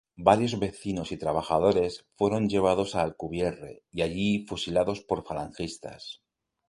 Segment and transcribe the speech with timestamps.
[0.17, 6.23] Varios vecinos y trabajadores fueron llevados a Alcubierre y allí fusilados por falangistas.